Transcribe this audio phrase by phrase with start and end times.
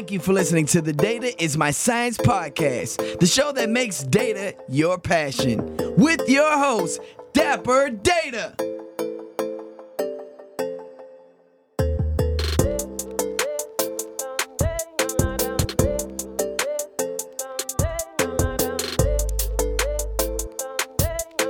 [0.00, 4.02] Thank you for listening to the Data is My Science podcast, the show that makes
[4.02, 5.76] data your passion.
[5.98, 7.02] With your host,
[7.34, 8.54] Dapper Data.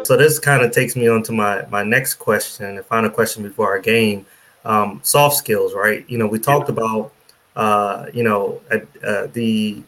[0.03, 3.45] So this kind of takes me on to my my next question, the final question
[3.45, 4.27] before our game.
[4.64, 6.05] Um, soft skills, right?
[6.09, 7.12] You know, we talked about,
[7.57, 9.83] uh, you know, uh, the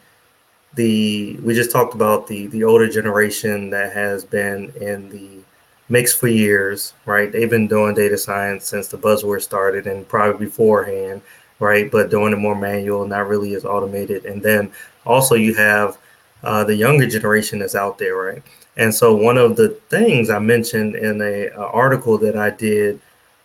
[0.75, 5.43] the we just talked about the the older generation that has been in the
[5.89, 7.31] mix for years, right?
[7.31, 11.21] They've been doing data science since the buzzword started and probably beforehand,
[11.59, 11.91] right?
[11.91, 14.25] But doing it more manual, not really as automated.
[14.25, 14.71] And then
[15.05, 15.97] also you have
[16.43, 18.41] uh, the younger generation that's out there, right?
[18.75, 22.99] And so one of the things I mentioned in a, a article that I did,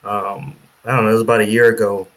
[0.05, 2.09] um, I don't know, it was about a year ago,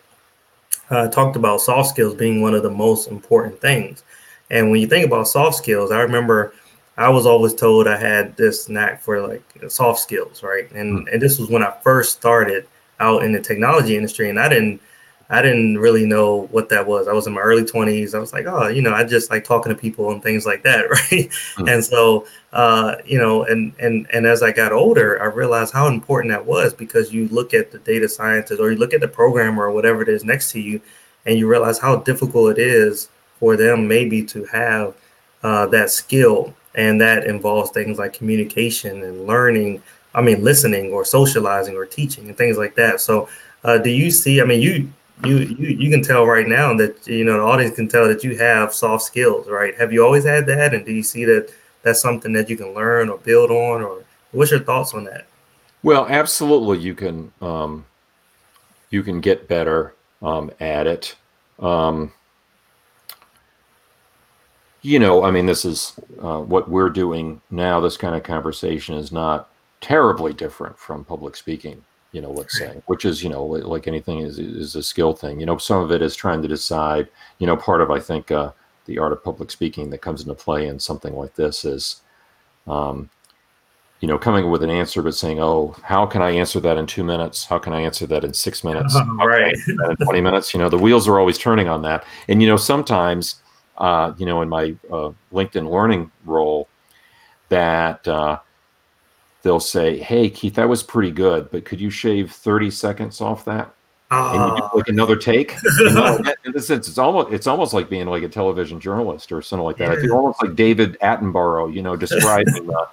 [0.91, 4.03] uh, talked about soft skills being one of the most important things.
[4.49, 6.53] And when you think about soft skills, I remember
[6.97, 10.69] I was always told I had this knack for like soft skills, right?
[10.71, 11.13] And mm.
[11.13, 12.67] and this was when I first started
[12.99, 14.81] out in the technology industry, and I didn't
[15.29, 17.07] I didn't really know what that was.
[17.07, 18.13] I was in my early 20s.
[18.13, 20.61] I was like, oh, you know, I just like talking to people and things like
[20.63, 21.29] that, right?
[21.29, 21.69] Mm-hmm.
[21.69, 25.87] And so, uh, you know, and and and as I got older, I realized how
[25.87, 29.07] important that was because you look at the data scientist or you look at the
[29.07, 30.81] programmer or whatever it is next to you,
[31.25, 34.95] and you realize how difficult it is for them maybe to have
[35.43, 39.81] uh, that skill, and that involves things like communication and learning.
[40.13, 42.99] I mean, listening or socializing or teaching and things like that.
[42.99, 43.29] So,
[43.63, 44.41] uh, do you see?
[44.41, 44.91] I mean, you
[45.23, 48.25] you, you you can tell right now that you know the audience can tell that
[48.25, 49.73] you have soft skills, right?
[49.77, 52.73] Have you always had that, and do you see that that's something that you can
[52.73, 55.27] learn or build on, or what's your thoughts on that?
[55.83, 57.85] Well, absolutely, you can um,
[58.89, 61.15] you can get better um, at it.
[61.59, 62.13] Um,
[64.83, 67.79] you know, I mean, this is uh, what we're doing now.
[67.79, 72.81] This kind of conversation is not terribly different from public speaking you know let's say
[72.85, 75.91] which is you know like anything is is a skill thing you know some of
[75.91, 77.07] it is trying to decide
[77.39, 78.51] you know part of i think uh,
[78.85, 82.01] the art of public speaking that comes into play in something like this is
[82.67, 83.09] um,
[83.99, 86.85] you know coming with an answer but saying oh how can i answer that in
[86.85, 87.45] two minutes?
[87.45, 88.95] How can i answer that in six minutes?
[89.17, 89.55] Right.
[89.67, 90.53] In 20 minutes?
[90.53, 92.05] You know the wheels are always turning on that.
[92.27, 93.41] And you know sometimes
[93.77, 96.67] uh, you know in my uh, linkedin learning role
[97.49, 98.39] that uh,
[99.41, 103.45] they'll say, "Hey, Keith, that was pretty good, but could you shave 30 seconds off
[103.45, 103.73] that?"
[104.11, 105.53] And you do like another take.
[106.45, 109.63] in the sense, it's almost it's almost like being like a television journalist or something
[109.63, 109.91] like that.
[109.91, 112.85] I feel almost like David Attenborough, you know, describing, uh,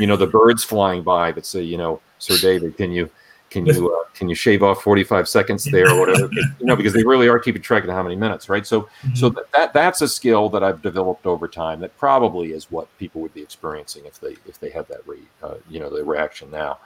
[0.00, 3.08] you know, the birds flying by that say, you know, Sir David, can you
[3.50, 6.28] can you uh, can you shave off 45 seconds there or whatever?
[6.58, 8.66] You know because they really are keeping track of how many minutes right?
[8.66, 9.14] So mm-hmm.
[9.14, 12.86] so that, that that's a skill that i've developed over time that probably is what
[12.98, 16.04] people would be experiencing if they if they had that re, uh, you know the
[16.04, 16.78] reaction now.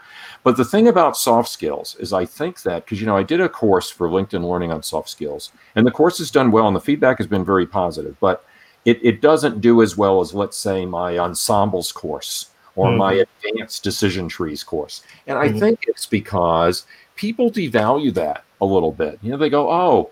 [0.42, 3.40] But the thing about soft skills is i think that because you know i did
[3.40, 6.76] a course for linkedin learning on soft skills and the course has done well and
[6.76, 8.44] the feedback has been very positive but
[8.84, 12.49] it, it doesn't do as well as let's say my ensembles course
[12.80, 12.96] or mm-hmm.
[12.96, 13.12] my
[13.44, 15.02] advanced decision trees course.
[15.26, 15.58] And I mm-hmm.
[15.58, 19.18] think it's because people devalue that a little bit.
[19.20, 20.10] You know, they go, oh,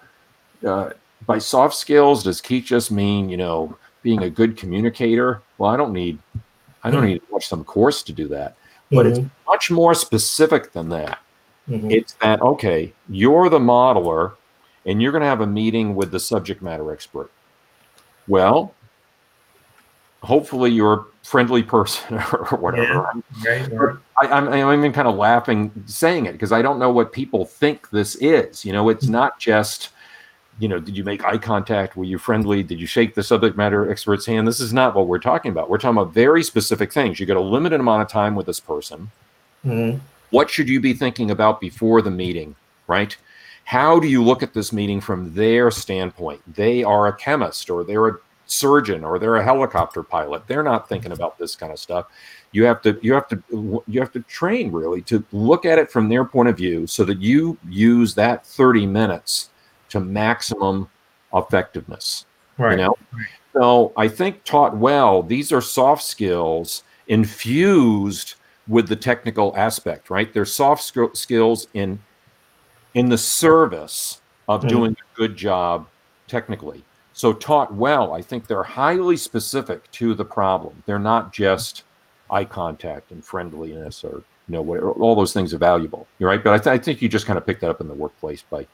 [0.68, 0.90] uh,
[1.24, 5.40] by soft skills, does Keith just mean, you know, being a good communicator?
[5.56, 6.18] Well, I don't need,
[6.84, 7.12] I don't mm-hmm.
[7.12, 8.54] need to watch some course to do that.
[8.92, 9.50] But it's mm-hmm.
[9.50, 11.20] much more specific than that.
[11.70, 11.90] Mm-hmm.
[11.90, 14.34] It's that, okay, you're the modeler
[14.84, 17.30] and you're going to have a meeting with the subject matter expert.
[18.26, 18.74] Well,
[20.22, 23.06] hopefully you're friendly person or whatever.
[23.44, 26.90] Yeah, right, I, am I'm even kind of laughing saying it because I don't know
[26.90, 28.64] what people think this is.
[28.64, 29.12] You know, it's mm-hmm.
[29.12, 29.90] not just,
[30.58, 31.96] you know, did you make eye contact?
[31.96, 32.62] Were you friendly?
[32.62, 34.48] Did you shake the subject matter expert's hand?
[34.48, 35.68] This is not what we're talking about.
[35.68, 37.20] We're talking about very specific things.
[37.20, 39.10] You get a limited amount of time with this person.
[39.66, 39.98] Mm-hmm.
[40.30, 42.56] What should you be thinking about before the meeting,
[42.86, 43.14] right?
[43.64, 46.40] How do you look at this meeting from their standpoint?
[46.54, 48.18] They are a chemist or they're a
[48.50, 52.06] surgeon or they're a helicopter pilot they're not thinking about this kind of stuff.
[52.52, 55.90] You have to you have to you have to train really to look at it
[55.90, 59.50] from their point of view so that you use that 30 minutes
[59.90, 60.88] to maximum
[61.34, 62.24] effectiveness
[62.56, 62.72] right.
[62.72, 62.94] you know?
[63.52, 68.34] So i think taught well these are soft skills infused
[68.66, 70.32] with the technical aspect right?
[70.32, 70.82] They're soft
[71.14, 71.98] skills in
[72.94, 74.68] in the service of mm-hmm.
[74.68, 75.86] doing a good job
[76.26, 76.82] technically
[77.18, 80.84] so taught well, I think they're highly specific to the problem.
[80.86, 81.82] They're not just
[82.30, 86.06] eye contact and friendliness or you know whatever, all those things are valuable.
[86.20, 87.88] You're right, but I, th- I, think you just kind of pick that up in
[87.88, 88.68] the workplace by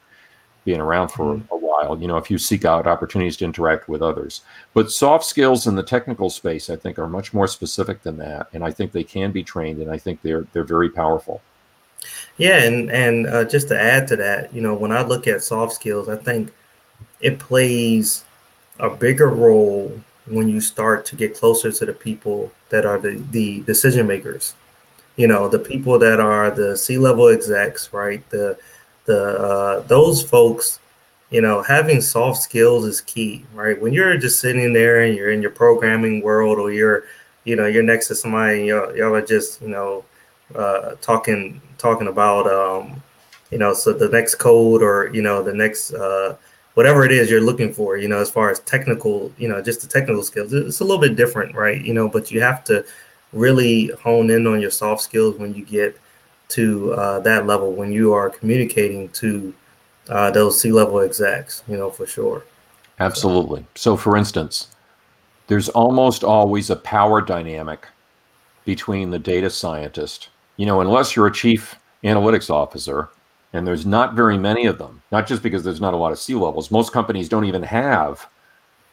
[0.63, 1.55] being around for mm-hmm.
[1.55, 4.41] a while you know, if you seek out opportunities to interact with others.
[4.75, 8.47] But soft skills in the technical space, I think, are much more specific than that,
[8.53, 11.41] and I think they can be trained, and I think they're they're very powerful.
[12.37, 15.41] Yeah, and and uh, just to add to that, you know, when I look at
[15.41, 16.53] soft skills, I think
[17.21, 18.23] it plays
[18.79, 23.23] a bigger role when you start to get closer to the people that are the
[23.31, 24.55] the decision makers.
[25.15, 28.27] You know, the people that are the C level execs, right?
[28.29, 28.57] The
[29.05, 30.79] the uh, those folks,
[31.29, 33.79] you know, having soft skills is key, right?
[33.79, 37.03] When you're just sitting there and you're in your programming world, or you're,
[37.43, 40.03] you know, you're next to somebody, and y'all, y'all are just, you know,
[40.55, 43.01] uh, talking talking about, um,
[43.51, 46.35] you know, so the next code or you know the next uh,
[46.75, 49.81] whatever it is you're looking for, you know, as far as technical, you know, just
[49.81, 51.83] the technical skills, it's a little bit different, right?
[51.83, 52.85] You know, but you have to
[53.33, 55.99] really hone in on your soft skills when you get
[56.49, 59.53] to uh, that level when you are communicating to
[60.09, 62.43] uh, those C level execs, you know, for sure.
[62.99, 63.65] Absolutely.
[63.75, 64.67] So, for instance,
[65.47, 67.87] there's almost always a power dynamic
[68.63, 73.09] between the data scientist, you know, unless you're a chief analytics officer,
[73.55, 76.19] and there's not very many of them, not just because there's not a lot of
[76.19, 76.71] C levels.
[76.71, 78.27] Most companies don't even have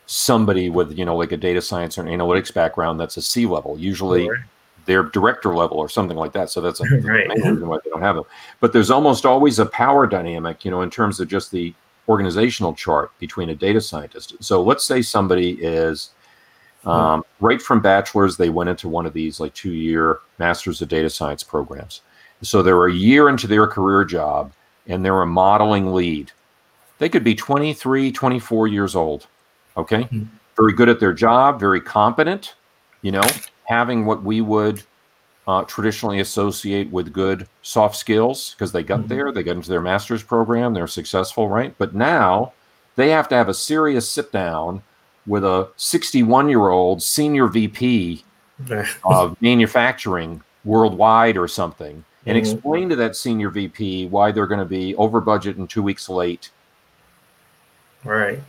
[0.06, 3.46] somebody with, you know, like a data science or an analytics background that's a C
[3.46, 3.78] level.
[3.78, 4.40] Usually, right
[4.86, 6.50] their director level or something like that.
[6.50, 7.28] So that's a, right.
[7.28, 8.24] the main reason why they don't have them.
[8.60, 11.74] But there's almost always a power dynamic, you know, in terms of just the
[12.08, 14.34] organizational chart between a data scientist.
[14.40, 16.10] So let's say somebody is
[16.84, 20.88] um, right from bachelor's, they went into one of these like two year masters of
[20.88, 22.00] data science programs.
[22.42, 24.52] So they're a year into their career job
[24.86, 26.32] and they're a modeling lead.
[26.98, 29.26] They could be 23, 24 years old.
[29.76, 30.04] Okay.
[30.04, 30.24] Mm-hmm.
[30.56, 32.54] Very good at their job, very competent,
[33.00, 33.22] you know,
[33.64, 34.82] having what we would
[35.46, 39.08] uh, traditionally associate with good soft skills because they got mm-hmm.
[39.08, 41.74] there, they got into their master's program, they're successful, right?
[41.78, 42.52] But now
[42.96, 44.82] they have to have a serious sit down
[45.26, 48.24] with a 61 year old senior VP
[49.04, 52.54] of manufacturing worldwide or something and mm-hmm.
[52.54, 56.08] explain to that senior VP why they're going to be over budget and two weeks
[56.08, 56.50] late.
[58.04, 58.40] Right.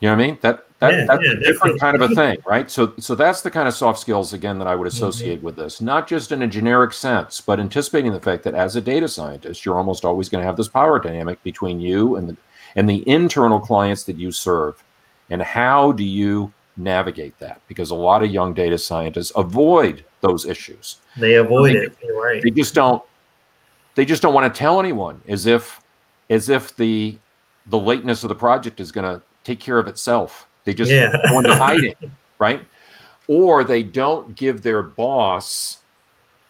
[0.00, 0.38] You know what I mean?
[0.40, 2.70] That that, yeah, that's yeah, a different kind of a thing, right?
[2.70, 4.96] So, so that's the kind of soft skills again that I would mm-hmm.
[4.96, 5.46] associate mm-hmm.
[5.46, 8.80] with this, not just in a generic sense, but anticipating the fact that as a
[8.80, 12.36] data scientist, you're almost always going to have this power dynamic between you and the
[12.76, 14.82] and the internal clients that you serve,
[15.28, 17.60] and how do you navigate that?
[17.68, 20.98] Because a lot of young data scientists avoid those issues.
[21.16, 21.96] They avoid they, it.
[22.02, 22.42] You're right.
[22.42, 23.02] They just don't.
[23.94, 25.80] They just don't want to tell anyone, as if,
[26.30, 27.18] as if the
[27.66, 31.10] the lateness of the project is going to take care of itself they just yeah.
[31.10, 31.98] to hide it,
[32.38, 32.64] right?
[33.26, 35.78] Or they don't give their boss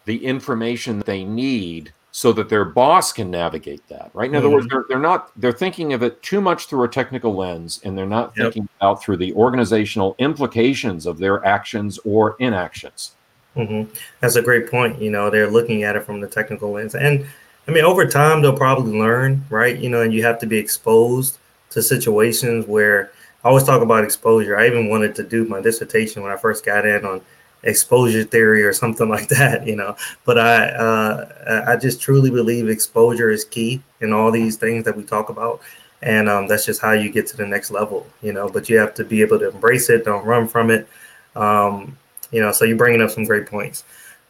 [0.05, 4.29] the information they need so that their boss can navigate that, right?
[4.29, 4.55] In other mm-hmm.
[4.57, 7.97] words, they're, they're not they're thinking of it too much through a technical lens, and
[7.97, 8.47] they're not yep.
[8.47, 13.13] thinking about through the organizational implications of their actions or inactions.
[13.57, 13.93] Mm-hmm.
[14.21, 15.01] That's a great point.
[15.01, 17.27] You know, they're looking at it from the technical lens, and
[17.67, 19.79] I mean, over time they'll probably learn, right?
[19.79, 21.39] You know, and you have to be exposed
[21.71, 23.13] to situations where
[23.45, 24.57] I always talk about exposure.
[24.59, 27.23] I even wanted to do my dissertation when I first got in on
[27.63, 29.97] exposure theory or something like that, you know.
[30.25, 34.97] But I uh, I just truly believe exposure is key in all these things that
[34.97, 35.61] we talk about,
[36.03, 38.49] and um, that's just how you get to the next level, you know.
[38.49, 40.89] But you have to be able to embrace it, don't run from it,
[41.37, 41.97] um,
[42.31, 42.53] you know.
[42.53, 43.85] So you're bringing up some great points.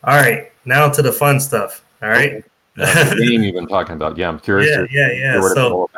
[0.04, 1.84] All right, now to the fun stuff.
[2.02, 2.44] All right.
[2.76, 4.16] the game you've been talking about.
[4.16, 4.70] Yeah, I'm curious.
[4.70, 5.40] Yeah, to yeah, yeah.
[5.40, 5.90] So,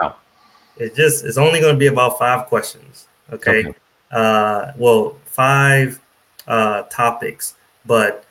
[0.76, 3.06] it just it's only going to be about five questions.
[3.30, 3.66] Okay.
[3.66, 3.75] okay.
[4.11, 6.00] Uh, well, five
[6.47, 7.54] uh, topics,
[7.87, 8.25] but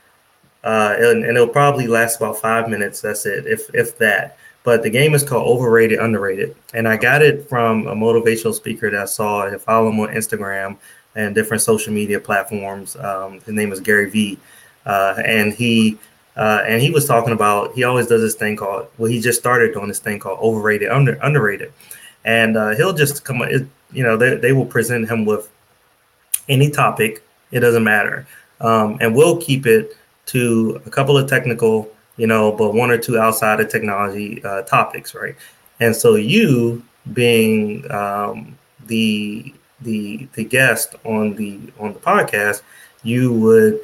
[0.64, 3.02] uh, and, and, it'll probably last about five minutes.
[3.02, 4.38] That's it, if if that.
[4.64, 8.92] But the game is called Overrated, Underrated, and I got it from a motivational speaker
[8.92, 9.48] that I saw.
[9.48, 10.78] I follow him on Instagram
[11.16, 12.96] and different social media platforms.
[12.96, 14.38] Um, his name is Gary Vee,
[14.86, 15.98] uh, and he
[16.38, 19.40] uh, and he was talking about he always does this thing called well he just
[19.40, 21.74] started doing this thing called overrated under underrated
[22.26, 23.42] and uh, he'll just come.
[23.42, 25.50] It, you know, they they will present him with
[26.48, 27.24] any topic.
[27.52, 28.28] It doesn't matter,
[28.60, 32.98] um, and we'll keep it to a couple of technical, you know, but one or
[32.98, 35.36] two outside of technology uh, topics, right?
[35.80, 42.62] And so you being um, the the the guest on the on the podcast,
[43.04, 43.80] you would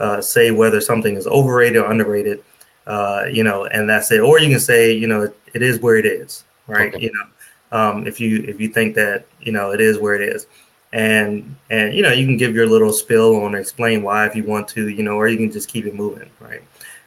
[0.00, 2.42] uh, say whether something is overrated or underrated,
[2.86, 4.20] uh, you know, and that's it.
[4.20, 6.94] Or you can say, you know, it, it is where it is, right?
[6.94, 7.04] Okay.
[7.04, 10.22] You know, um, if you if you think that you know it is where it
[10.22, 10.46] is
[10.92, 14.44] and and you know you can give your little spill on explain why if you
[14.44, 16.62] want to you know or you can just keep it moving right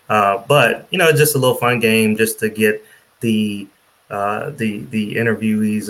[0.09, 2.83] uh, but you know just a little fun game just to get
[3.21, 3.67] the
[4.09, 5.89] uh, the the interviewees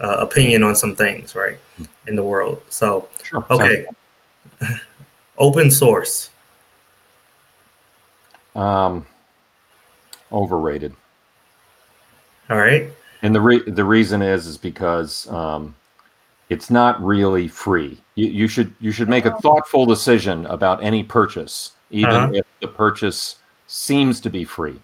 [0.00, 1.58] uh, opinion on some things, right,
[2.06, 2.62] in the world.
[2.70, 3.44] So, Sure.
[3.50, 3.86] okay,
[5.38, 6.30] open source.
[8.54, 9.06] Um,
[10.32, 10.94] overrated.
[12.48, 12.90] All right.
[13.22, 15.74] And the re- the reason is is because um,
[16.48, 18.00] it's not really free.
[18.16, 22.32] You, you should you should make a thoughtful decision about any purchase, even Uh-huh.
[22.34, 23.36] if the purchase
[23.68, 24.80] seems to be free.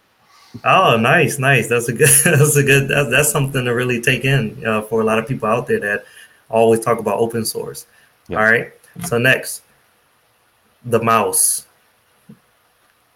[0.65, 1.69] Oh, nice, nice.
[1.69, 2.09] That's a good.
[2.25, 2.89] That's a good.
[2.89, 5.81] That's, that's something to really take in uh, for a lot of people out there
[5.81, 6.05] that
[6.49, 7.87] always talk about open source.
[8.29, 8.39] Yes.
[8.39, 8.73] All right.
[9.05, 9.63] So next,
[10.85, 11.67] the mouse.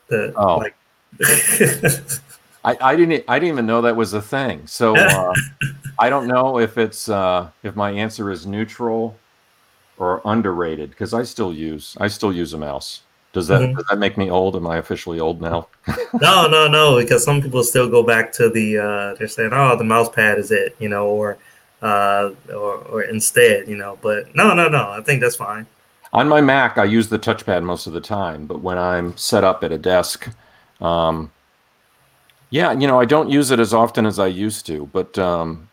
[0.08, 0.56] The Oh.
[0.58, 0.74] like.
[2.64, 4.66] I, I didn't I didn't even know that was a thing.
[4.66, 5.32] So uh,
[5.98, 9.16] I don't know if it's uh, if my answer is neutral
[9.98, 13.02] or underrated because I still use I still use a mouse.
[13.32, 13.76] Does that Mhm.
[13.76, 14.56] does that make me old?
[14.56, 15.68] Am I officially old now?
[16.20, 16.96] no, no, no.
[16.96, 18.78] Because some people still go back to the.
[18.78, 21.38] Uh, they're saying, "Oh, the mouse pad is it," you know, or,
[21.80, 23.98] uh, or, or instead, you know.
[24.02, 24.90] But no, no, no.
[24.90, 25.66] I think that's fine.
[26.12, 29.44] On my Mac, I use the touchpad most of the time, but when I'm set
[29.44, 30.28] up at a desk,
[30.80, 31.30] um,
[32.50, 35.68] yeah, you know, I don't use it as often as I used to, but um,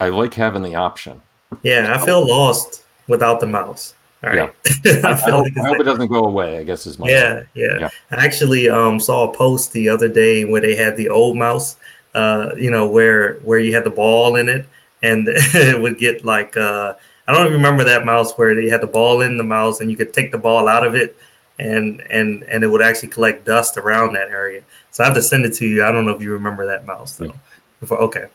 [0.00, 1.22] I like having the option.
[1.62, 3.94] Yeah, I feel lost without the mouse.
[4.24, 4.38] All right.
[4.40, 4.50] I
[5.04, 6.58] I, feel hope, like I hope it doesn't go away.
[6.58, 7.90] I guess is my Yeah, yeah, Yeah.
[8.12, 11.76] I actually um, saw a post the other day where they had the old mouse,
[12.14, 14.66] uh, you know, where where you had the ball in it,
[15.02, 16.94] and it would get like uh,
[17.26, 19.90] I don't even remember that mouse where they had the ball in the mouse, and
[19.90, 21.16] you could take the ball out of it,
[21.58, 24.62] and and and it would actually collect dust around that area.
[24.92, 25.84] So I have to send it to you.
[25.84, 27.34] I don't know if you remember that mouse though.
[27.80, 28.26] Before, okay,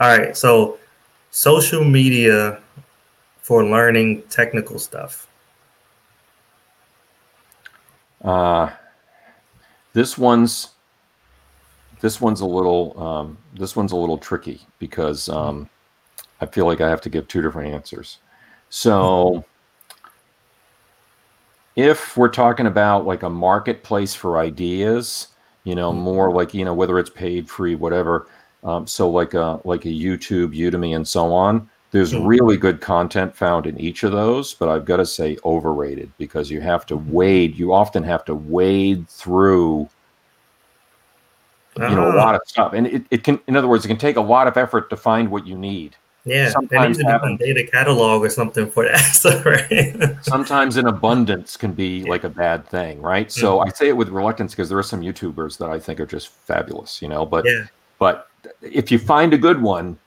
[0.00, 0.36] all right.
[0.36, 0.78] So
[1.32, 2.60] social media
[3.40, 5.26] for learning technical stuff.
[8.22, 8.70] Uh,
[9.92, 10.70] this one's
[12.00, 15.68] this one's a little um, this one's a little tricky because um,
[16.40, 18.18] I feel like I have to give two different answers.
[18.70, 19.44] So
[21.76, 25.28] if we're talking about like a marketplace for ideas,
[25.64, 28.28] you know, more like you know whether it's paid, free, whatever.
[28.64, 31.68] Um, so like a like a YouTube, Udemy, and so on.
[31.92, 36.10] There's really good content found in each of those, but I've got to say overrated
[36.18, 37.56] because you have to wade.
[37.58, 39.88] You often have to wade through
[41.76, 42.16] you know a Ah.
[42.16, 43.38] lot of stuff, and it, it can.
[43.46, 45.96] In other words, it can take a lot of effort to find what you need.
[46.24, 49.44] Yeah, sometimes there needs to be having- a data catalog or something for that stuff,
[49.44, 50.16] right?
[50.22, 53.30] sometimes in abundance can be like a bad thing, right?
[53.30, 56.06] So I say it with reluctance because there are some YouTubers that I think are
[56.06, 57.26] just fabulous, you know.
[57.26, 57.64] But yeah,
[57.98, 58.28] but
[58.62, 59.98] if you find a good one,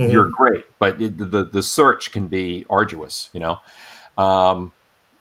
[0.00, 0.12] Mhm.
[0.12, 0.64] you're great.
[0.78, 3.58] But it, the the search can be arduous, you know.
[4.16, 4.72] Um,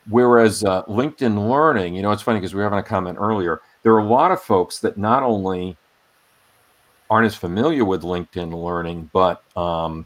[0.10, 3.62] whereas uh, LinkedIn Learning, you know, it's funny because we were having a comment earlier.
[3.84, 5.78] There are a lot of folks that not only
[7.10, 10.06] aren't as familiar with LinkedIn Learning, but um,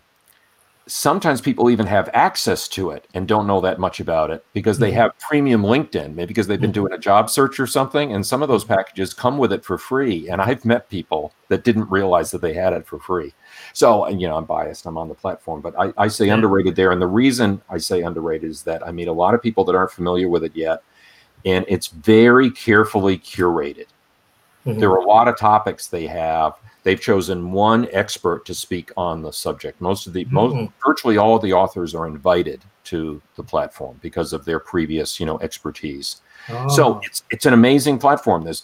[0.86, 4.80] sometimes people even have access to it and don't know that much about it because
[4.80, 4.96] they Mhm.
[4.96, 6.74] have premium LinkedIn, maybe because they've been Mhm.
[6.74, 9.78] doing a job search or something, and some of those packages come with it for
[9.78, 10.28] free.
[10.30, 13.34] And I've met people that didn't realize that they had it for free.
[13.72, 16.76] So, and, you know, I'm biased, I'm on the platform, but I, I say underrated
[16.76, 16.92] there.
[16.92, 19.76] And the reason I say underrated is that I meet a lot of people that
[19.76, 20.82] aren't familiar with it yet,
[21.46, 23.88] and it's very carefully curated.
[24.66, 24.80] Mhm.
[24.80, 26.54] There are a lot of topics they have.
[26.84, 29.80] They've chosen one expert to speak on the subject.
[29.80, 30.72] Most of the most Mhm.
[30.86, 35.26] virtually all of the authors are invited to the platform because of their previous, you
[35.26, 36.18] know, expertise.
[36.70, 38.44] So Oh, it's it's an amazing platform.
[38.44, 38.64] There's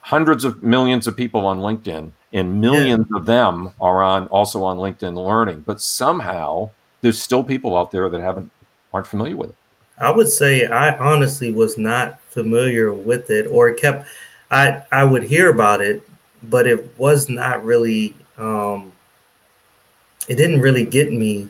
[0.00, 4.78] hundreds of millions of people on LinkedIn, and millions of them are on also on
[4.78, 5.62] LinkedIn Learning.
[5.66, 6.70] But somehow
[7.02, 8.50] there's still people out there that haven't
[8.94, 9.56] aren't familiar with it.
[9.98, 14.06] I would say I honestly was not familiar with it, or kept.
[14.50, 16.08] I I would hear about it,
[16.44, 18.14] but it was not really.
[18.38, 18.92] Um,
[20.28, 21.48] it didn't really get me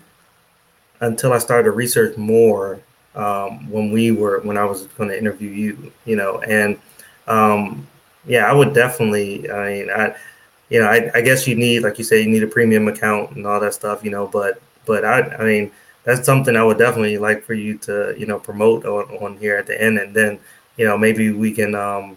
[1.00, 2.80] until I started to research more
[3.14, 5.92] um, when we were when I was going to interview you.
[6.04, 6.78] You know, and
[7.26, 7.86] um,
[8.26, 9.50] yeah, I would definitely.
[9.50, 10.16] I mean, I
[10.68, 13.36] you know, I, I guess you need, like you say, you need a premium account
[13.36, 14.04] and all that stuff.
[14.04, 15.70] You know, but but I I mean
[16.06, 19.56] that's something I would definitely like for you to, you know, promote on, on here
[19.56, 19.98] at the end.
[19.98, 20.38] And then,
[20.76, 22.16] you know, maybe we can, um,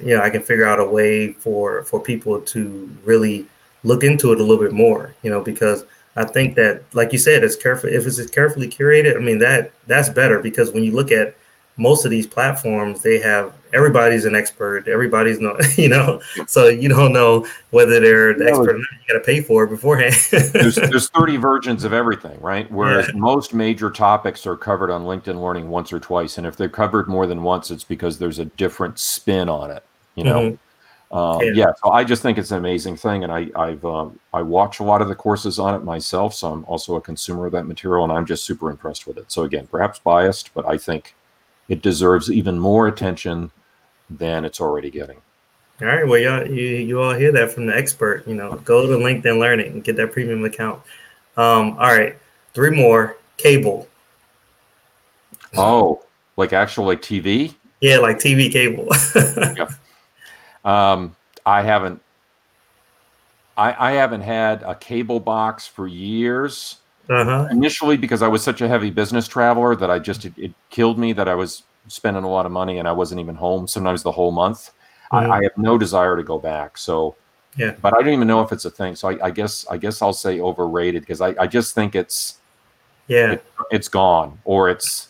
[0.00, 3.46] you know, I can figure out a way for, for people to really
[3.84, 5.84] look into it a little bit more, you know, because
[6.16, 7.88] I think that, like you said, it's careful.
[7.90, 11.34] If it's carefully curated, I mean, that that's better because when you look at
[11.76, 14.86] most of these platforms, they have everybody's an expert.
[14.88, 18.50] Everybody's no, you know, so you don't know whether they're the No.
[18.50, 18.86] expert or not.
[19.08, 20.14] You got to pay for it beforehand.
[20.52, 22.70] there's there's 30 versions of everything, right?
[22.70, 26.68] Whereas most major topics are covered on LinkedIn Learning once or twice, and if they're
[26.68, 29.84] covered more than once, it's because there's a different spin on it.
[30.20, 30.58] You know,
[31.12, 31.52] Um, yeah.
[31.54, 31.72] yeah.
[31.82, 34.84] so I just think it's an amazing thing, and I I've um, I watch a
[34.84, 38.04] lot of the courses on it myself, so I'm also a consumer of that material,
[38.04, 39.32] and I'm just super impressed with it.
[39.32, 41.14] So again, perhaps biased, but I think
[41.68, 43.50] it deserves even more attention
[44.08, 45.16] than it's already getting.
[45.80, 48.26] All right, well, y'all, you you all hear that from the expert.
[48.28, 50.80] You know, go to LinkedIn Learning and get that premium account.
[51.36, 52.16] Um, all right,
[52.54, 53.88] three more cable.
[55.56, 56.02] Oh,
[56.36, 57.54] like actual like TV?
[57.80, 58.88] Yeah, like TV cable.
[59.56, 59.68] yeah.
[60.64, 62.00] Um, I haven't.
[63.56, 66.76] I, I haven't had a cable box for years.
[67.08, 67.48] Uh-huh.
[67.50, 70.96] Initially, because I was such a heavy business traveler that I just it, it, killed
[70.98, 74.04] me that I was spending a lot of money and I wasn't even home sometimes
[74.04, 74.70] the whole month.
[75.12, 75.32] Mm-hmm.
[75.32, 76.78] I, I, have no desire to go back.
[76.78, 77.16] So
[77.56, 78.94] yeah, but I don't even know if it's a thing.
[78.94, 82.38] So I, I guess I guess I'll say overrated because I, I just think it's
[83.08, 85.08] yeah it, it's gone or it's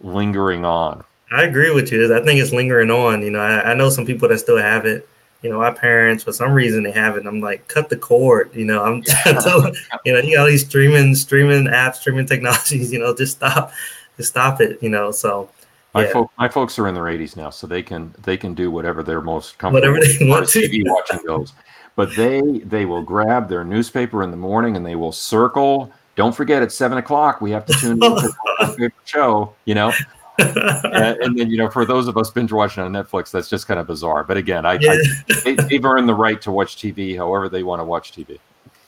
[0.00, 1.04] lingering on.
[1.30, 2.14] I agree with you.
[2.14, 3.22] I think it's lingering on.
[3.22, 5.08] You know, I, I know some people that still have it.
[5.42, 7.26] You know, my parents, for some reason, they have it.
[7.26, 8.50] I'm like, cut the cord.
[8.54, 12.92] You know, I'm telling, you know, you got all these streaming, streaming apps, streaming technologies.
[12.96, 13.72] You know, just stop,
[14.16, 14.82] just stop it.
[14.82, 15.50] You know, so
[15.96, 16.12] my, yeah.
[16.12, 19.02] folk, my folks are in their 80s now, so they can they can do whatever
[19.02, 19.92] they're most comfortable.
[19.92, 20.58] Whatever they want to.
[20.60, 21.52] TV watching goes,
[21.96, 25.90] but they they will grab their newspaper in the morning and they will circle.
[26.14, 29.54] Don't forget at seven o'clock we have to tune in to our favorite show.
[29.64, 29.92] You know,
[30.84, 33.66] and, and, then you know, for those of us binge watching on Netflix, that's just
[33.66, 34.24] kind of bizarre.
[34.24, 34.92] But again, I, yeah.
[34.92, 38.38] I they, have earned the right to watch TV however they want to watch TV.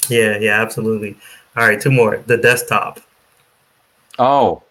[0.09, 1.17] Yeah, yeah, absolutely.
[1.57, 2.23] All right, two more.
[2.27, 3.01] The desktop.
[4.19, 4.63] Oh,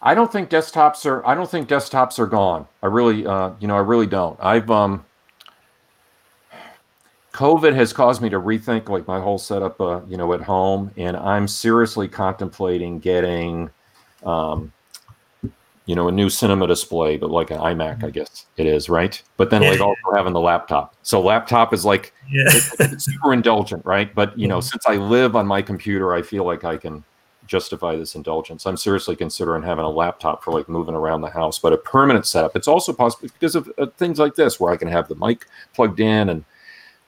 [0.00, 1.26] I don't think desktops are.
[1.26, 2.66] I don't think desktops are gone.
[2.82, 4.38] I really, uh, you know, I really don't.
[4.40, 5.04] I've um,
[7.32, 10.90] COVID has caused me to rethink like my whole setup, uh, you know, at home,
[10.96, 13.70] and I'm seriously contemplating getting
[14.24, 14.72] um,
[15.86, 18.08] you know, a new cinema display, but like an iMac, I mm-hmm.
[18.10, 19.20] guess it is, right?
[19.36, 20.94] But then like also having the laptop.
[21.02, 22.44] So laptop is like yeah.
[22.46, 24.14] it's, it's super indulgent, right?
[24.14, 24.68] But you know, mm-hmm.
[24.68, 27.04] since I live on my computer, I feel like I can
[27.46, 28.64] justify this indulgence.
[28.64, 32.26] I'm seriously considering having a laptop for like moving around the house, but a permanent
[32.26, 32.54] setup.
[32.54, 35.46] It's also possible because of uh, things like this, where I can have the mic
[35.74, 36.44] plugged in and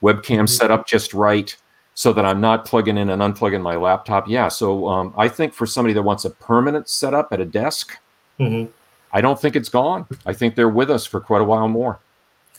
[0.03, 0.45] webcam mm-hmm.
[0.47, 1.55] set up just right
[1.93, 4.27] so that I'm not plugging in and unplugging my laptop.
[4.27, 4.49] Yeah.
[4.49, 7.97] So um, I think for somebody that wants a permanent setup at a desk,
[8.39, 8.71] Mm-hmm.
[9.11, 10.05] I don't think it's gone.
[10.25, 11.99] I think they're with us for quite a while more.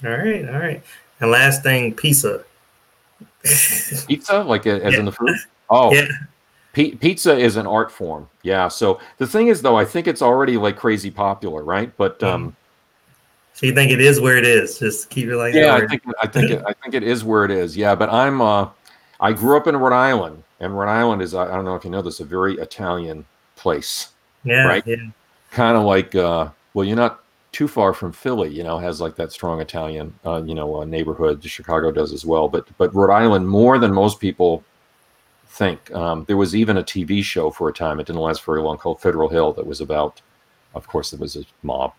[0.05, 0.83] All right, all right.
[1.21, 2.45] And last thing, pizza.
[4.07, 4.99] pizza, like as yeah.
[4.99, 5.37] in the food.
[5.71, 6.09] Oh, yeah.
[6.73, 8.29] P- pizza is an art form.
[8.43, 8.69] Yeah.
[8.69, 11.95] So the thing is, though, I think it's already like crazy popular, right?
[11.97, 12.35] But mm-hmm.
[12.45, 12.57] um,
[13.55, 14.79] so you think it is where it is?
[14.79, 15.75] Just keep it like yeah.
[15.75, 17.77] I think I think it, I think it is where it is.
[17.77, 17.95] Yeah.
[17.95, 18.69] But I'm uh,
[19.21, 21.91] I grew up in Rhode Island, and Rhode Island is I don't know if you
[21.91, 23.25] know this, a very Italian
[23.57, 24.13] place.
[24.45, 24.67] Yeah.
[24.67, 24.87] Right.
[24.87, 24.97] Yeah
[25.51, 28.51] kind of like uh, well, you're not too far from Philly.
[28.51, 31.43] You know, has like that strong Italian uh, you know uh, neighborhood.
[31.45, 34.65] Chicago does as well, but but Rhode Island more than most people
[35.47, 35.91] think.
[35.95, 37.99] Um, there was even a TV show for a time.
[37.99, 40.21] It didn't last very long called Federal Hill that was about.
[40.75, 41.95] Of course, there was a mob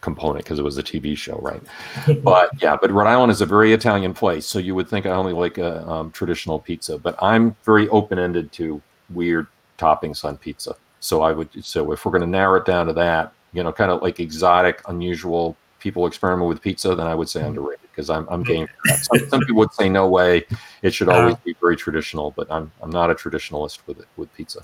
[0.00, 1.62] component because it was a TV show, right?
[2.22, 5.10] but yeah, but Rhode Island is a very Italian place, so you would think I
[5.10, 9.46] only like a um, traditional pizza, but I'm very open ended to weird
[9.78, 10.74] toppings on pizza.
[11.00, 13.72] So I would so if we're going to narrow it down to that, you know,
[13.72, 17.50] kind of like exotic, unusual people experiment with pizza, then I would say mm-hmm.
[17.50, 18.68] underrated because I'm I'm game.
[18.86, 20.44] Some, some, people would say no way,
[20.82, 24.06] it should always uh, be very traditional, but I'm I'm not a traditionalist with it
[24.16, 24.60] with pizza.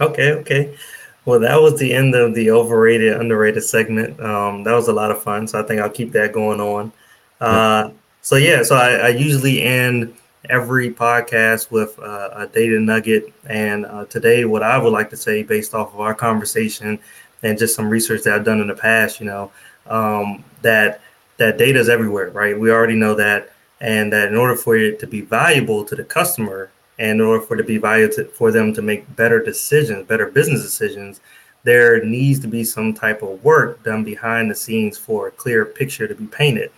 [0.00, 0.76] Okay, okay.
[1.24, 4.18] Well, that was the end of the overrated, underrated segment.
[4.20, 6.92] Um, that was a lot of fun, so I think I'll keep that going on.
[7.40, 7.90] Uh,
[8.22, 10.14] so yeah, so I, I usually end
[10.48, 13.32] every podcast with uh, a data nugget.
[13.46, 16.98] And uh, today, what I would like to say, based off of our conversation
[17.42, 19.50] and just some research that I've done in the past, you know,
[19.86, 21.00] um, that
[21.38, 22.58] that data is everywhere, right?
[22.58, 26.04] We already know that, and that in order for it to be valuable to the
[26.04, 29.42] customer, and in order for it to be valuable to, for them to make better
[29.42, 31.20] decisions, better business decisions,
[31.62, 35.64] there needs to be some type of work done behind the scenes for a clear
[35.64, 36.70] picture to be painted.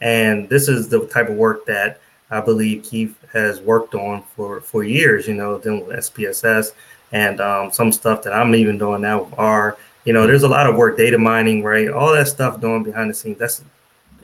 [0.00, 2.00] And this is the type of work that
[2.30, 5.26] I believe Keith has worked on for for years.
[5.28, 6.72] You know, then with SPSS
[7.12, 9.76] and um, some stuff that I'm even doing now with R.
[10.04, 11.88] You know, there's a lot of work, data mining, right?
[11.88, 13.38] All that stuff doing behind the scenes.
[13.38, 13.62] That's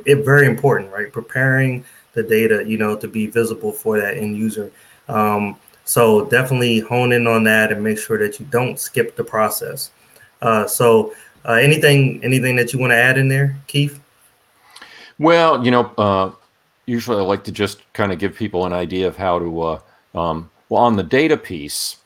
[0.04, 1.10] it very important, right?
[1.12, 4.70] Preparing the data, you know, to be visible for that end user.
[5.08, 9.24] Um, so definitely hone in on that and make sure that you don't skip the
[9.24, 9.90] process.
[10.42, 14.00] Uh, so uh, anything anything that you want to add in there, Keith?
[15.18, 16.30] Well, you know, uh,
[16.90, 19.80] usually I like to just kind of give people an idea of how to, uh,
[20.14, 21.98] um, well, on the data piece,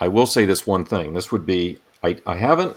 [0.00, 1.14] I will say this one thing.
[1.14, 2.76] This would be, I, I haven't,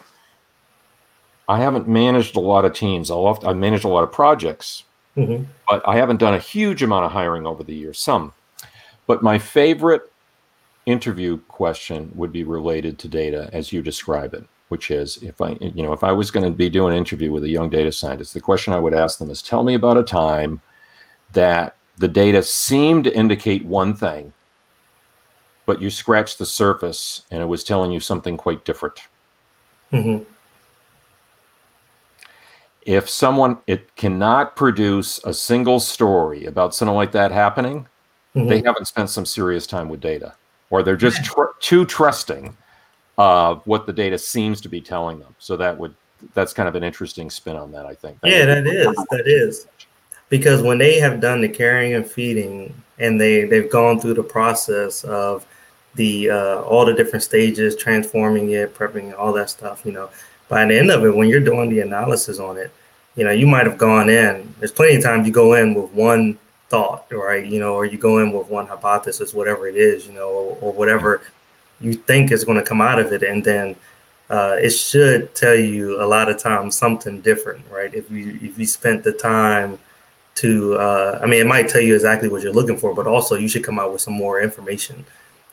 [1.47, 3.11] I haven't managed a lot of teams.
[3.11, 4.83] I'll often, I've managed a lot of projects
[5.17, 5.43] Mm-hmm.
[5.69, 8.33] But I haven't done a huge amount of hiring over the years, some.
[9.07, 10.03] But my favorite
[10.85, 15.57] interview question would be related to data as you describe it, which is if I,
[15.59, 17.91] you know, if I was going to be doing an interview with a young data
[17.91, 20.61] scientist, the question I would ask them is tell me about a time
[21.33, 24.33] that the data seemed to indicate one thing,
[25.65, 28.99] but you scratched the surface and it was telling you something quite different.
[29.91, 30.23] Mm-hmm.
[32.83, 37.87] If someone it cannot produce a single story about something like that happening
[38.35, 38.47] mm-hmm.
[38.47, 40.33] they haven't spent some serious time with data
[40.69, 42.55] or they're just tr- too trusting
[43.17, 45.35] of what the data seems to be telling them.
[45.37, 45.93] So that would
[46.33, 48.21] that's kind of an interesting spin on that i think.
[48.21, 49.67] That yeah that is that is
[50.31, 54.23] because when they have done the carrying and feeding and they they've gone through the
[54.23, 55.45] process of
[55.93, 60.09] the uh, all the different stages transforming it prepping all that stuff you know
[60.51, 62.71] by the end of it, when you're doing the analysis on it,
[63.15, 64.53] you know, you might have gone in.
[64.59, 67.45] There's plenty of times you go in with one thought, right?
[67.45, 70.57] You know, or you go in with one hypothesis, whatever it is, you know, or,
[70.59, 71.21] or whatever
[71.79, 73.77] you think is going to come out of it, and then
[74.29, 77.93] uh, it should tell you a lot of times something different, right?
[77.93, 79.79] If you if you spent the time
[80.41, 83.35] to, uh, I mean, it might tell you exactly what you're looking for, but also
[83.35, 85.05] you should come out with some more information,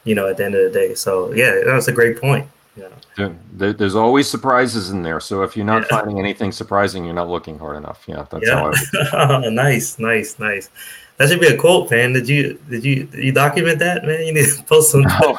[0.04, 0.94] you know, at the end of the day.
[0.94, 2.46] So yeah, that's a great point.
[2.76, 3.32] Yeah.
[3.52, 5.20] There, there's always surprises in there.
[5.20, 5.98] So if you're not yeah.
[5.98, 8.04] finding anything surprising, you're not looking hard enough.
[8.06, 8.72] Yeah, that's yeah.
[9.10, 10.70] how I nice, nice, nice.
[11.16, 12.12] That should be a quote, man.
[12.12, 14.24] Did you did you did you document that, man?
[14.24, 15.02] You need to post some.
[15.20, 15.36] No,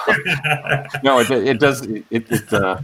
[1.04, 1.82] no it, it does.
[1.86, 2.82] It, it uh,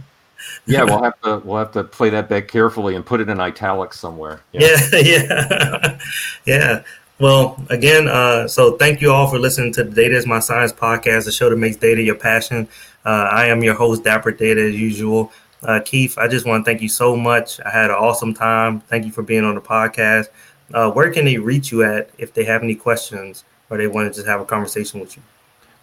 [0.66, 3.40] yeah, we'll have to we'll have to play that back carefully and put it in
[3.40, 4.40] italics somewhere.
[4.52, 5.98] Yeah, yeah, yeah.
[6.46, 6.82] yeah.
[7.18, 10.72] Well, again, uh, so thank you all for listening to the Data is My Science
[10.72, 12.68] podcast, the show that makes data your passion.
[13.06, 15.32] Uh, I am your host, Dapper Data, as usual.
[15.62, 17.58] Uh, Keith, I just want to thank you so much.
[17.60, 18.80] I had an awesome time.
[18.80, 20.26] Thank you for being on the podcast.
[20.74, 24.12] Uh, where can they reach you at if they have any questions or they want
[24.12, 25.22] to just have a conversation with you?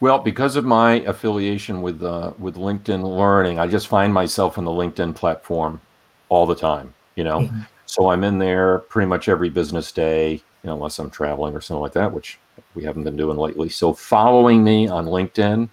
[0.03, 4.65] Well, because of my affiliation with uh, with LinkedIn Learning, I just find myself on
[4.65, 5.79] the LinkedIn platform
[6.27, 6.93] all the time.
[7.15, 7.61] You know, mm-hmm.
[7.85, 11.61] so I'm in there pretty much every business day you know, unless I'm traveling or
[11.61, 12.37] something like that, which
[12.75, 13.69] we haven't been doing lately.
[13.69, 15.69] So following me on LinkedIn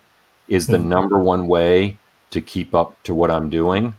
[0.46, 0.88] is the hmm.
[0.88, 1.98] number one way
[2.30, 3.96] to keep up to what I'm doing.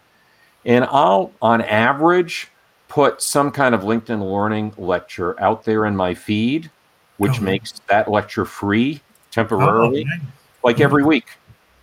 [0.63, 2.48] And I'll, on average,
[2.88, 6.72] put some kind of LinkedIn learning lecture out there in my feed,
[7.17, 10.26] which oh, makes that lecture free temporarily, oh, okay.
[10.63, 10.84] like mm-hmm.
[10.84, 11.30] every week.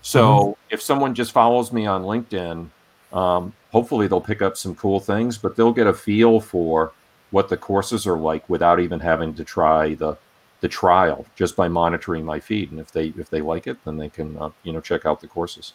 [0.03, 0.75] So mm-hmm.
[0.75, 2.69] if someone just follows me on LinkedIn,
[3.13, 6.93] um, hopefully they'll pick up some cool things, but they'll get a feel for
[7.31, 10.17] what the courses are like without even having to try the
[10.61, 13.97] the trial just by monitoring my feed and if they if they like it then
[13.97, 15.75] they can uh, you know check out the courses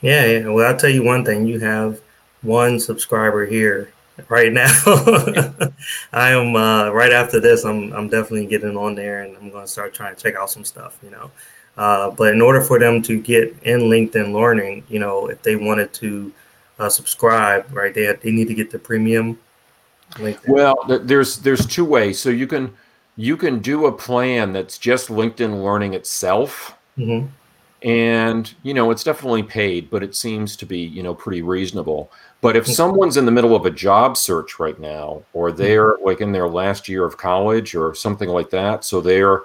[0.00, 2.00] yeah, yeah well i'll tell you one thing you have
[2.42, 3.92] one subscriber here
[4.28, 4.70] right now
[6.12, 9.64] i am uh, right after this i'm i'm definitely getting on there and i'm going
[9.64, 11.30] to start trying to check out some stuff you know
[11.76, 15.56] uh, but in order for them to get in linkedin learning you know if they
[15.56, 16.32] wanted to
[16.78, 19.38] uh, subscribe right they, have, they need to get the premium
[20.14, 20.48] LinkedIn?
[20.48, 22.18] Well, there's there's two ways.
[22.18, 22.74] So you can
[23.16, 27.26] you can do a plan that's just LinkedIn Learning itself, mm-hmm.
[27.82, 32.10] And you know it's definitely paid, but it seems to be you know pretty reasonable.
[32.40, 32.72] But if mm-hmm.
[32.72, 35.58] someone's in the middle of a job search right now, or mm-hmm.
[35.58, 39.42] they're like in their last year of college or something like that, so they're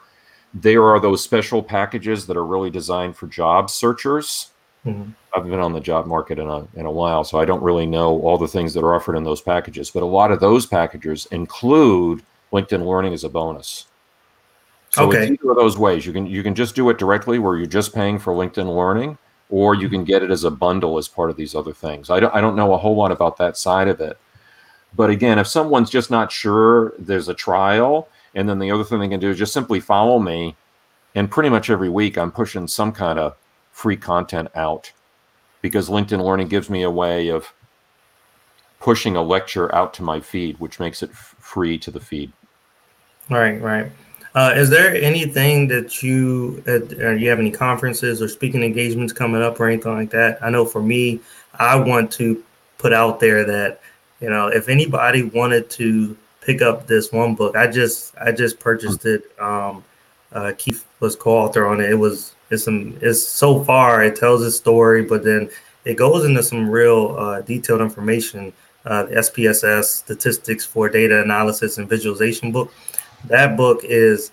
[0.54, 4.52] there are those special packages that are really designed for job searchers
[4.86, 5.12] Mm-hmm.
[5.36, 7.86] I've been on the job market in a in a while, so I don't really
[7.86, 9.91] know all the things that are offered in those packages.
[9.91, 13.86] But a lot of those packages include LinkedIn Learning as a bonus.
[14.91, 15.23] So okay.
[15.23, 16.06] it's either of those ways.
[16.06, 19.17] You can you can just do it directly, where you're just paying for LinkedIn Learning,
[19.49, 19.95] or you mm-hmm.
[19.95, 22.10] can get it as a bundle as part of these other things.
[22.10, 24.17] I don't I don't know a whole lot about that side of it.
[24.93, 28.99] But again, if someone's just not sure, there's a trial, and then the other thing
[28.99, 30.56] they can do is just simply follow me.
[31.15, 33.36] And pretty much every week, I'm pushing some kind of
[33.71, 34.91] free content out
[35.62, 37.54] because LinkedIn Learning gives me a way of
[38.80, 42.32] pushing a lecture out to my feed, which makes it f- free to the feed.
[43.30, 43.91] Right, right.
[44.34, 49.41] Uh, is there anything that you uh, you have any conferences or speaking engagements coming
[49.41, 50.41] up or anything like that?
[50.41, 51.20] I know for me,
[51.56, 52.41] I want to
[52.78, 53.82] put out there that
[54.22, 58.60] you know if anybody wanted to pick up this one book, I just I just
[58.60, 59.24] purchased it.
[59.39, 59.84] Um,
[60.32, 61.89] uh, Keith was co-author on it.
[61.89, 65.50] It was it's some it's so far it tells a story, but then
[65.84, 68.54] it goes into some real uh, detailed information.
[68.86, 72.74] Uh, the SPSS statistics for data analysis and visualization book.
[73.25, 74.31] That book is,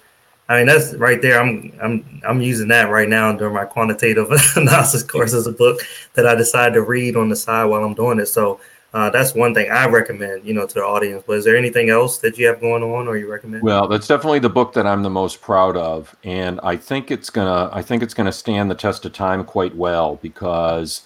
[0.49, 1.41] I mean, that's right there.
[1.41, 5.81] I'm I'm I'm using that right now during my quantitative analysis course as a book
[6.15, 8.27] that I decided to read on the side while I'm doing it.
[8.27, 8.61] So
[8.95, 11.23] uh, that's one thing I recommend, you know, to the audience.
[11.27, 13.63] But is there anything else that you have going on or you recommend?
[13.63, 17.29] Well, that's definitely the book that I'm the most proud of, and I think it's
[17.29, 21.03] gonna I think it's gonna stand the test of time quite well because.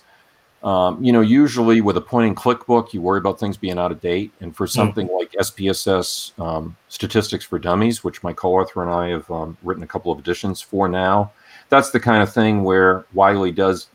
[0.63, 3.79] Um, you know, usually with a point and click book, you worry about things being
[3.79, 4.33] out of date.
[4.41, 5.17] And for something mm-hmm.
[5.17, 9.83] like SPSS um, Statistics for Dummies, which my co author and I have um, written
[9.83, 11.33] a couple of editions for now,
[11.69, 13.89] that's the kind of thing where Wiley does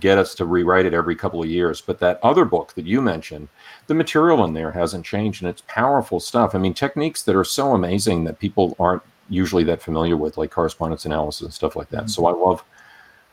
[0.00, 1.80] get us to rewrite it every couple of years.
[1.80, 3.48] But that other book that you mentioned,
[3.86, 6.54] the material in there hasn't changed and it's powerful stuff.
[6.54, 10.50] I mean, techniques that are so amazing that people aren't usually that familiar with, like
[10.50, 12.04] correspondence analysis and stuff like that.
[12.04, 12.08] Mm-hmm.
[12.08, 12.64] So I love,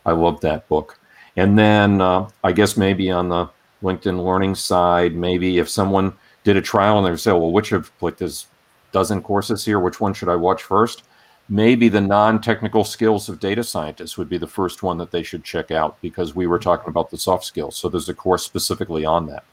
[0.06, 1.00] I love that book.
[1.36, 3.50] And then uh, I guess maybe on the
[3.84, 7.92] LinkedIn Learning side, maybe if someone did a trial and they say, well, which of
[8.02, 8.48] like there's
[8.92, 11.04] dozen courses here, which one should I watch first?
[11.48, 15.44] maybe the non-technical skills of data scientists would be the first one that they should
[15.44, 19.06] check out because we were talking about the soft skills so there's a course specifically
[19.06, 19.44] on that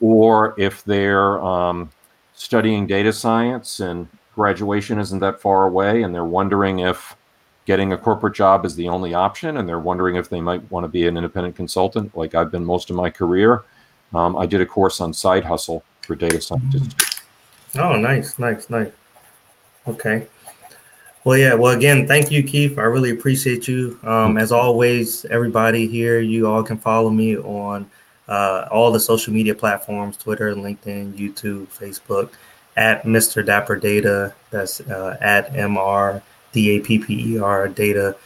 [0.00, 1.90] or if they're um,
[2.34, 7.16] studying data science and graduation isn't that far away and they're wondering if
[7.68, 10.84] getting a corporate job is the only option and they're wondering if they might want
[10.84, 13.62] to be an independent consultant like i've been most of my career
[14.14, 17.20] um, i did a course on side hustle for data scientists
[17.78, 18.90] oh nice nice nice
[19.86, 20.26] okay
[21.24, 21.52] well, yeah.
[21.52, 22.78] Well, again, thank you, Keith.
[22.78, 23.98] I really appreciate you.
[24.02, 27.90] Um, as always, everybody here, you all can follow me on
[28.28, 32.30] uh, all the social media platforms Twitter, LinkedIn, YouTube, Facebook,
[32.78, 33.44] at Mr.
[33.44, 34.32] Dapper Data.
[34.50, 36.22] That's uh, at MR
[36.52, 38.16] D A P P E R Data.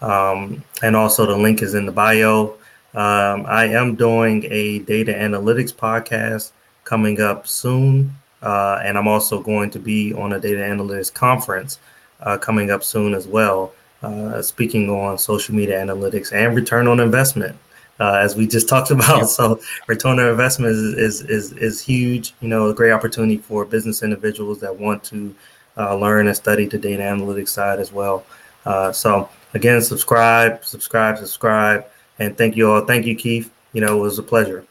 [0.00, 2.54] Um, and also, the link is in the bio.
[2.94, 6.52] Um, I am doing a data analytics podcast
[6.84, 8.14] coming up soon.
[8.42, 11.78] Uh, and I'm also going to be on a data analytics conference
[12.20, 17.00] uh, coming up soon as well, uh, speaking on social media analytics and return on
[17.00, 17.56] investment.
[17.98, 19.28] Uh, as we just talked about.
[19.28, 23.66] So return on investment is, is, is, is, huge, you know, a great opportunity for
[23.66, 25.34] business individuals that want to
[25.80, 28.24] uh, learn and study the data analytics side as well.
[28.66, 31.86] Uh, so again, subscribe, subscribe, subscribe.
[32.18, 32.84] And thank you all.
[32.84, 33.50] Thank you, Keith.
[33.72, 34.64] You know, it was a pleasure.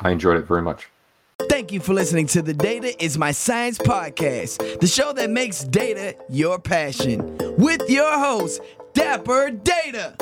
[0.00, 0.88] I enjoyed it very much.
[1.48, 5.64] Thank you for listening to the Data is My Science podcast, the show that makes
[5.64, 8.62] data your passion, with your host,
[8.94, 10.16] Dapper Data.